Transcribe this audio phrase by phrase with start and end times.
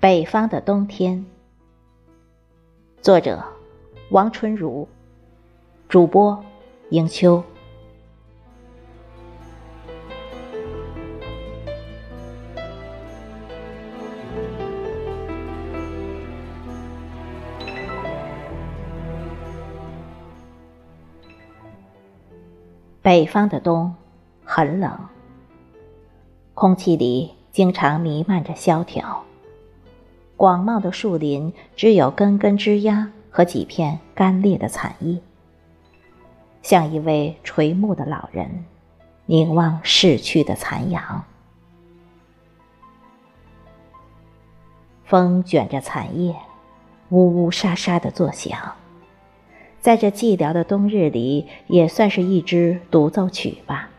[0.00, 1.24] 北方的冬天，
[3.00, 3.42] 作者
[4.10, 4.86] 王春如，
[5.88, 6.44] 主播
[6.90, 7.42] 迎秋。
[23.04, 23.94] 北方的冬
[24.46, 24.98] 很冷，
[26.54, 29.22] 空气里经常弥漫着萧条。
[30.38, 35.20] 广袤的树林只有根根枝桠和几片干裂的残叶，
[36.62, 38.64] 像一位垂暮的老人，
[39.26, 41.22] 凝望逝去的残阳。
[45.04, 46.34] 风卷着残叶，
[47.10, 48.74] 呜呜沙沙的作响，
[49.84, 53.90] 在这寂寥的冬日里，也算是一支独奏曲吧。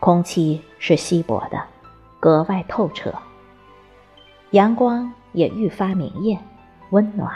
[0.00, 1.62] 空气是稀薄的，
[2.18, 3.14] 格外透彻。
[4.50, 6.36] 阳光也愈发明艳、
[6.90, 7.32] 温暖，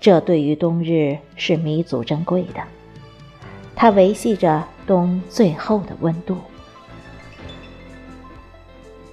[0.00, 2.60] 这对于冬日是弥足珍贵的。
[3.76, 6.36] 它维系着冬最后的温度。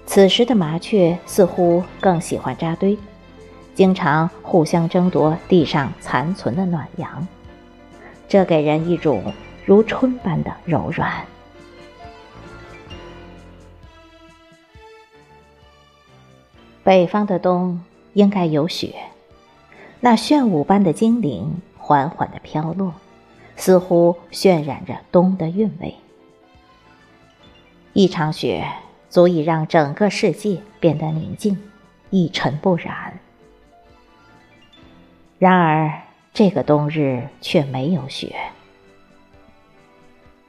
[0.07, 2.97] 此时的麻雀似乎更喜欢扎堆，
[3.75, 7.27] 经常互相争夺地上残存的暖阳，
[8.25, 9.33] 这给人一种
[9.65, 11.25] 如春般的柔软。
[16.85, 18.95] 北方的冬应该有雪，
[19.99, 22.93] 那炫舞般的精灵缓缓的飘落，
[23.57, 25.95] 似乎渲染着冬的韵味。
[27.91, 28.65] 一场雪
[29.09, 31.57] 足以让整个世界变得宁静，
[32.09, 33.19] 一尘不染。
[35.39, 36.01] 然而
[36.33, 38.35] 这个冬日却没有雪。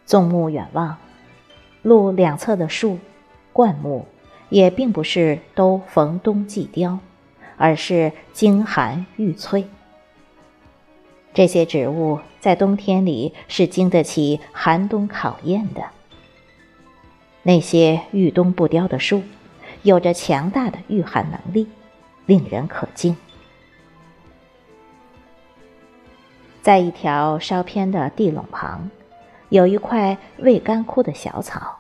[0.05, 0.97] 纵目远望，
[1.83, 2.99] 路两侧的树、
[3.53, 4.07] 灌木。
[4.49, 7.01] 也并不是都逢冬季凋，
[7.57, 9.67] 而是经寒欲翠。
[11.35, 15.83] 这些植物在冬天里是经得起寒冬考验的。
[17.43, 19.25] 那些遇冬不凋的树，
[19.83, 21.67] 有着强大的御寒能力，
[22.27, 23.17] 令人可敬。
[26.67, 28.91] 在一条稍偏的地垄旁，
[29.51, 31.77] 有一块未干枯的小草。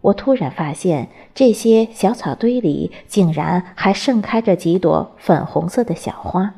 [0.00, 6.54] 我突然发现，这些小草堆里竟然还盛开着几朵粉红色的小花。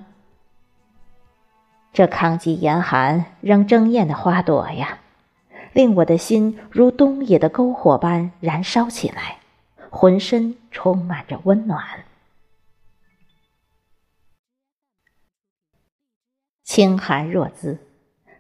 [1.94, 4.98] 这抗击严寒、仍争艳的花朵呀，
[5.72, 9.38] 令我的心如冬野的篝火般燃烧起来，
[9.88, 11.82] 浑身充满着温暖。
[16.74, 17.80] 清寒若兹，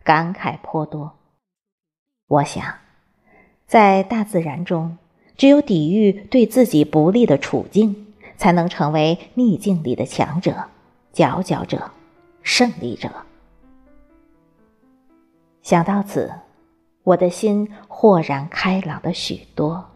[0.02, 1.18] 感慨颇多。
[2.28, 2.64] 我想。
[3.66, 4.96] 在大自然中，
[5.36, 10.64] 只有抵御对自己不利的处境，才能成为逆境里的强者、
[11.12, 11.90] 佼佼者、
[12.42, 13.10] 胜利者。
[15.60, 16.32] 想到此，
[17.02, 19.91] 我的心豁然开朗了许多。